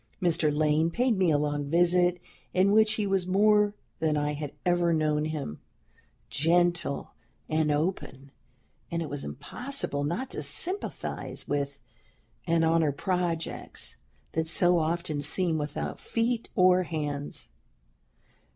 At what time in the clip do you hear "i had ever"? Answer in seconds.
4.17-4.93